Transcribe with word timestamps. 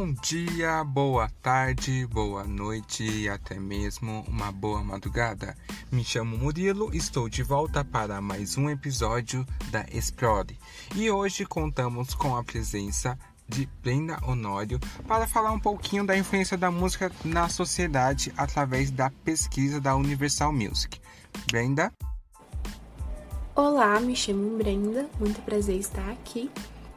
Bom 0.00 0.14
dia, 0.22 0.82
boa 0.82 1.28
tarde, 1.42 2.06
boa 2.06 2.42
noite 2.44 3.04
e 3.04 3.28
até 3.28 3.60
mesmo 3.60 4.24
uma 4.26 4.50
boa 4.50 4.82
madrugada. 4.82 5.54
Me 5.92 6.02
chamo 6.02 6.38
Murilo, 6.38 6.88
estou 6.96 7.28
de 7.28 7.42
volta 7.42 7.84
para 7.84 8.18
mais 8.18 8.56
um 8.56 8.70
episódio 8.70 9.44
da 9.70 9.84
Explore 9.92 10.58
e 10.96 11.10
hoje 11.10 11.44
contamos 11.44 12.14
com 12.14 12.34
a 12.34 12.42
presença 12.42 13.18
de 13.46 13.68
Brenda 13.82 14.18
Honório 14.26 14.80
para 15.06 15.26
falar 15.26 15.52
um 15.52 15.60
pouquinho 15.60 16.06
da 16.06 16.16
influência 16.16 16.56
da 16.56 16.70
música 16.70 17.12
na 17.22 17.50
sociedade 17.50 18.32
através 18.38 18.90
da 18.90 19.10
pesquisa 19.22 19.82
da 19.82 19.94
Universal 19.94 20.50
Music. 20.50 20.98
Brenda? 21.46 21.92
Olá, 23.54 24.00
me 24.00 24.16
chamo 24.16 24.56
Brenda, 24.56 25.10
muito 25.18 25.42
prazer 25.42 25.76
estar 25.76 26.08
aqui 26.08 26.50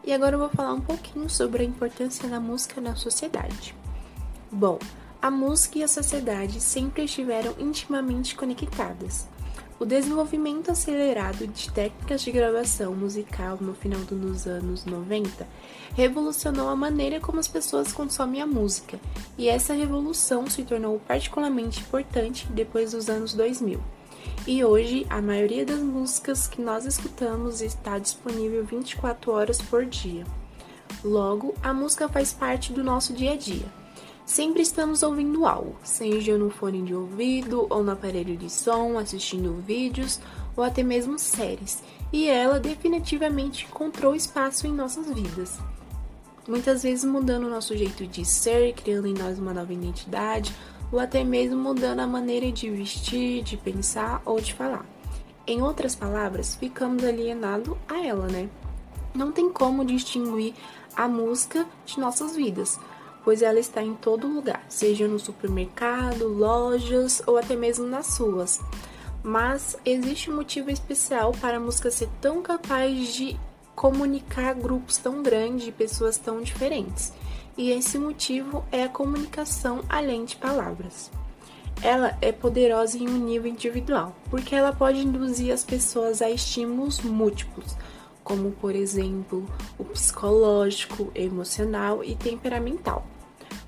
e 0.04 0.12
agora 0.12 0.36
eu 0.36 0.40
vou 0.40 0.50
falar 0.50 0.74
um 0.74 0.82
pouquinho 0.82 1.30
sobre 1.30 1.64
a 1.64 1.66
importância 1.66 2.28
da 2.28 2.40
música 2.40 2.82
na 2.82 2.96
sociedade. 2.96 3.76
Bom, 4.52 4.78
a 5.22 5.32
música 5.32 5.80
e 5.80 5.84
a 5.84 5.88
sociedade 5.88 6.60
sempre 6.60 7.06
estiveram 7.06 7.56
intimamente 7.58 8.36
conectadas. 8.36 9.28
O 9.80 9.86
desenvolvimento 9.86 10.70
acelerado 10.70 11.48
de 11.48 11.72
técnicas 11.72 12.22
de 12.22 12.32
gravação 12.32 12.94
musical 12.94 13.58
no 13.60 13.74
final 13.74 14.00
dos 14.02 14.46
anos 14.46 14.86
90 14.86 15.48
revolucionou 15.96 16.70
a 16.70 16.76
maneira 16.76 17.20
como 17.20 17.40
as 17.40 17.48
pessoas 17.48 17.92
consomem 17.92 18.42
a 18.42 18.48
música, 18.48 19.00
e 19.38 19.50
essa 19.50 19.74
revolução 19.74 20.48
se 20.48 20.64
tornou 20.64 21.00
particularmente 21.00 21.82
importante 21.82 22.48
depois 22.52 22.92
dos 22.92 23.10
anos 23.10 23.34
2000. 23.34 23.80
E 24.46 24.64
hoje, 24.64 25.06
a 25.10 25.22
maioria 25.22 25.66
das 25.66 25.80
músicas 25.80 26.48
que 26.48 26.62
nós 26.62 26.86
escutamos 26.86 27.62
está 27.62 27.98
disponível 27.98 28.66
24 28.66 29.32
horas 29.32 29.62
por 29.62 29.86
dia. 29.86 30.26
Logo, 31.04 31.54
a 31.64 31.74
música 31.74 32.10
faz 32.10 32.34
parte 32.34 32.74
do 32.74 32.84
nosso 32.84 33.14
dia 33.14 33.34
a 33.34 33.38
dia. 33.38 33.66
Sempre 34.26 34.62
estamos 34.62 35.04
ouvindo 35.04 35.46
algo, 35.46 35.76
seja 35.84 36.38
no 36.38 36.50
fone 36.50 36.82
de 36.82 36.96
ouvido 36.96 37.68
ou 37.70 37.84
no 37.84 37.92
aparelho 37.92 38.38
de 38.38 38.50
som, 38.50 38.98
assistindo 38.98 39.62
vídeos 39.66 40.20
ou 40.56 40.64
até 40.64 40.82
mesmo 40.82 41.20
séries, 41.20 41.84
e 42.12 42.28
ela 42.28 42.60
definitivamente 42.60 43.66
encontrou 43.66 44.16
espaço 44.16 44.66
em 44.66 44.72
nossas 44.72 45.08
vidas. 45.12 45.58
Muitas 46.48 46.84
vezes 46.84 47.06
mudando 47.06 47.46
o 47.46 47.50
nosso 47.50 47.76
jeito 47.76 48.06
de 48.06 48.26
ser, 48.26 48.74
criando 48.74 49.08
em 49.08 49.14
nós 49.14 49.40
uma 49.40 49.54
nova 49.54 49.74
identidade 49.74 50.54
ou 50.94 51.00
até 51.00 51.24
mesmo 51.24 51.58
mudando 51.58 52.02
a 52.02 52.08
maneira 52.08 52.52
de 52.52 52.70
vestir, 52.70 53.42
de 53.42 53.58
pensar 53.58 54.22
ou 54.24 54.40
de 54.40 54.54
falar. 54.54 54.86
Em 55.48 55.60
outras 55.60 55.96
palavras, 55.96 56.56
ficamos 56.56 57.04
alienados 57.04 57.76
a 57.90 58.06
ela, 58.06 58.28
né? 58.28 58.48
Não 59.12 59.32
tem 59.32 59.52
como 59.52 59.84
distinguir 59.84 60.54
a 60.96 61.08
música 61.08 61.66
de 61.84 62.00
nossas 62.00 62.36
vidas, 62.36 62.80
pois 63.24 63.42
ela 63.42 63.60
está 63.60 63.82
em 63.82 63.96
todo 63.96 64.28
lugar, 64.28 64.64
seja 64.70 65.08
no 65.08 65.18
supermercado, 65.18 66.28
lojas 66.28 67.24
ou 67.26 67.38
até 67.40 67.56
mesmo 67.56 67.88
nas 67.88 68.06
suas. 68.14 68.62
Mas 69.24 69.76
existe 69.84 70.30
um 70.30 70.36
motivo 70.36 70.70
especial 70.70 71.32
para 71.32 71.58
a 71.58 71.60
música 71.60 71.90
ser 71.90 72.10
tão 72.22 72.40
capaz 72.44 73.14
de 73.16 73.36
comunicar 73.76 74.54
grupos 74.54 74.98
tão 74.98 75.22
grandes 75.24 75.66
de 75.66 75.72
pessoas 75.72 76.18
tão 76.18 76.42
diferentes 76.42 77.14
e 77.58 77.72
esse 77.72 77.98
motivo 77.98 78.64
é 78.72 78.84
a 78.84 78.90
comunicação 78.90 79.84
além 79.88 80.26
de 80.26 80.36
palavras. 80.36 81.12
Ela 81.82 82.18
é 82.22 82.32
poderosa 82.32 82.98
em 82.98 83.08
um 83.08 83.18
nível 83.18 83.52
individual, 83.52 84.16
porque 84.30 84.56
ela 84.56 84.74
pode 84.74 85.00
induzir 85.00 85.54
as 85.54 85.64
pessoas 85.64 86.22
a 86.22 86.30
estímulos 86.30 87.02
múltiplos, 87.02 87.76
como 88.24 88.52
por 88.52 88.76
exemplo 88.76 89.46
o 89.78 89.84
psicológico, 89.84 91.12
emocional 91.14 92.04
e 92.04 92.16
temperamental. 92.16 93.06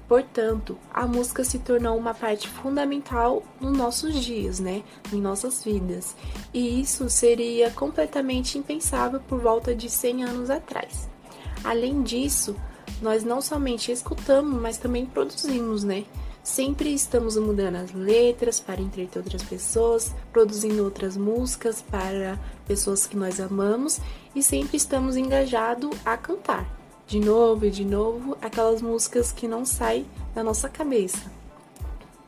Portanto, 0.08 0.78
a 0.94 1.08
música 1.08 1.44
se 1.44 1.58
tornou 1.60 1.98
uma 1.98 2.14
parte 2.14 2.48
fundamental 2.48 3.44
nos 3.60 3.76
nossos 3.76 4.24
dias, 4.24 4.60
né? 4.60 4.84
Em 5.12 5.20
nossas 5.20 5.64
vidas. 5.64 6.16
E 6.54 6.80
isso 6.80 7.10
seria 7.10 7.72
completamente 7.72 8.58
impensável 8.58 9.20
por 9.20 9.40
volta 9.40 9.74
de 9.74 9.90
100 9.90 10.24
anos 10.24 10.50
atrás. 10.50 11.10
Além 11.64 12.04
disso, 12.04 12.56
nós 13.02 13.24
não 13.24 13.42
somente 13.42 13.92
escutamos, 13.92 14.62
mas 14.62 14.78
também 14.78 15.06
produzimos, 15.06 15.84
né? 15.84 16.06
Sempre 16.44 16.94
estamos 16.94 17.36
mudando 17.38 17.78
as 17.78 17.92
letras 17.92 18.60
para 18.60 18.80
entreter 18.80 19.18
outras 19.18 19.42
pessoas, 19.42 20.14
produzindo 20.32 20.84
outras 20.84 21.18
músicas 21.18 21.82
para 21.82 22.40
pessoas 22.68 23.08
que 23.08 23.18
nós 23.18 23.40
amamos 23.40 24.00
e 24.36 24.44
sempre 24.44 24.78
estamos 24.78 25.18
engajados 25.18 25.90
a 26.06 26.16
cantar. 26.16 26.85
De 27.08 27.20
novo 27.20 27.66
e 27.66 27.72
de 27.72 27.86
novo, 27.86 28.38
aquelas 28.42 28.82
músicas 28.82 29.32
que 29.32 29.48
não 29.48 29.66
saem 29.66 30.06
da 30.34 30.44
nossa 30.44 30.68
cabeça. 30.68 31.32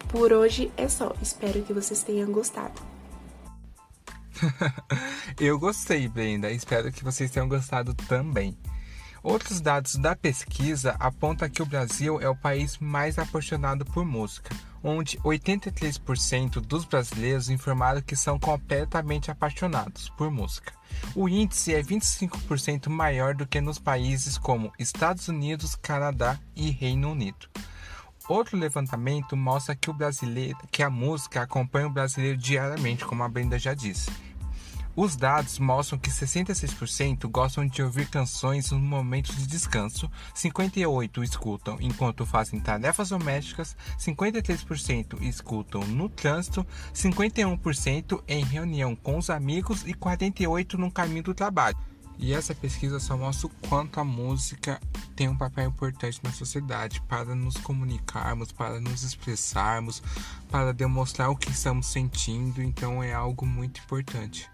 Por 0.10 0.32
hoje 0.32 0.72
é 0.78 0.88
só, 0.88 1.14
espero 1.22 1.64
que 1.64 1.74
vocês 1.74 2.04
tenham 2.04 2.32
gostado. 2.32 2.80
Eu 5.40 5.58
gostei, 5.58 6.08
Brenda, 6.08 6.52
espero 6.52 6.92
que 6.92 7.04
vocês 7.04 7.32
tenham 7.32 7.50
gostado 7.50 7.94
também. 7.94 8.58
Outros 9.30 9.60
dados 9.60 9.98
da 9.98 10.16
pesquisa 10.16 10.96
apontam 10.98 11.50
que 11.50 11.62
o 11.62 11.66
Brasil 11.66 12.18
é 12.22 12.30
o 12.30 12.36
país 12.36 12.78
mais 12.78 13.20
apaixonado 13.20 13.84
por 13.84 14.06
música, 14.06 14.56
onde 14.82 15.18
83% 15.18 16.62
dos 16.62 16.86
brasileiros 16.86 17.50
informaram 17.50 18.02
que 18.02 18.16
são 18.16 18.40
completamente 18.40 19.30
apaixonados 19.30 20.08
por 20.12 20.32
música. 20.32 20.72
O 21.14 21.28
índice 21.28 21.76
é 21.76 21.84
25% 21.84 22.88
maior 22.88 23.36
do 23.36 23.46
que 23.46 23.60
nos 23.60 23.78
países 23.78 24.38
como 24.38 24.72
Estados 24.80 25.28
Unidos, 25.28 25.76
Canadá 25.76 26.40
e 26.56 26.72
Reino 26.72 27.12
Unido. 27.12 27.50
Outro 28.30 28.58
levantamento 28.58 29.36
mostra 29.36 29.76
que 29.76 29.90
o 29.90 29.94
brasileiro, 29.94 30.58
que 30.72 30.82
a 30.82 30.90
música 30.90 31.42
acompanha 31.42 31.88
o 31.88 31.92
brasileiro 31.92 32.38
diariamente, 32.38 33.04
como 33.04 33.24
a 33.24 33.28
Brenda 33.28 33.60
já 33.60 33.74
disse. 33.74 34.10
Os 35.00 35.16
dados 35.16 35.60
mostram 35.60 36.00
que 36.00 36.10
66% 36.10 37.30
gostam 37.30 37.68
de 37.68 37.84
ouvir 37.84 38.10
canções 38.10 38.72
nos 38.72 38.82
momentos 38.82 39.38
de 39.38 39.46
descanso, 39.46 40.10
58% 40.34 41.24
escutam 41.24 41.78
enquanto 41.80 42.26
fazem 42.26 42.60
tarefas 42.60 43.10
domésticas, 43.10 43.78
53% 44.00 45.22
escutam 45.22 45.82
no 45.82 46.10
trânsito, 46.10 46.66
51% 46.96 48.24
em 48.28 48.44
reunião 48.44 48.96
com 48.96 49.20
os 49.20 49.30
amigos 49.30 49.84
e 49.86 49.94
48% 49.94 50.74
no 50.80 50.90
caminho 50.90 51.22
do 51.22 51.36
trabalho. 51.36 51.78
E 52.18 52.34
essa 52.34 52.56
pesquisa 52.56 53.00
só 53.00 53.16
mostra 53.16 53.46
o 53.46 53.68
quanto 53.70 54.00
a 54.00 54.04
música 54.04 54.82
tem 55.16 55.30
um 55.30 55.38
papel 55.38 55.70
importante 55.70 56.20
na 56.24 56.32
sociedade 56.32 57.04
para 57.04 57.36
nos 57.36 57.56
comunicarmos, 57.58 58.52
para 58.52 58.82
nos 58.82 59.04
expressarmos, 59.04 60.02
para 60.50 60.74
demonstrar 60.74 61.30
o 61.30 61.36
que 61.36 61.52
estamos 61.52 61.86
sentindo, 61.86 62.64
então 62.64 63.04
é 63.04 63.14
algo 63.14 63.46
muito 63.46 63.80
importante. 63.80 64.50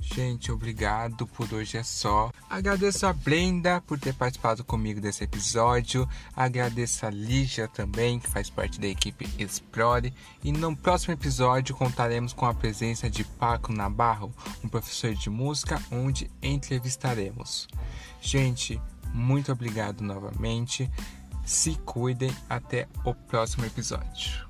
Gente, 0.00 0.50
obrigado 0.50 1.26
por 1.26 1.52
hoje 1.52 1.76
é 1.76 1.82
só. 1.82 2.32
Agradeço 2.48 3.06
a 3.06 3.12
Brenda 3.12 3.80
por 3.82 3.98
ter 3.98 4.14
participado 4.14 4.64
comigo 4.64 5.00
desse 5.00 5.22
episódio. 5.22 6.08
Agradeço 6.34 7.06
a 7.06 7.10
Lígia 7.10 7.68
também, 7.68 8.18
que 8.18 8.28
faz 8.28 8.48
parte 8.48 8.80
da 8.80 8.88
equipe 8.88 9.28
Explore. 9.38 10.12
E 10.42 10.50
no 10.50 10.74
próximo 10.76 11.12
episódio 11.12 11.76
contaremos 11.76 12.32
com 12.32 12.46
a 12.46 12.54
presença 12.54 13.10
de 13.10 13.24
Paco 13.24 13.72
Nabarro, 13.72 14.32
um 14.64 14.68
professor 14.68 15.14
de 15.14 15.28
música, 15.28 15.80
onde 15.92 16.30
entrevistaremos. 16.42 17.68
Gente, 18.20 18.80
muito 19.12 19.52
obrigado 19.52 20.02
novamente. 20.02 20.90
Se 21.44 21.74
cuidem. 21.84 22.34
Até 22.48 22.88
o 23.04 23.14
próximo 23.14 23.64
episódio. 23.64 24.48